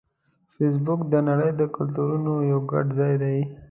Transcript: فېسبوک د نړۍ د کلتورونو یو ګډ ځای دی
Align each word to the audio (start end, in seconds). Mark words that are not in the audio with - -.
فېسبوک 0.53 0.99
د 1.11 1.13
نړۍ 1.27 1.51
د 1.59 1.61
کلتورونو 1.75 2.31
یو 2.51 2.59
ګډ 2.71 2.85
ځای 2.99 3.13
دی 3.23 3.37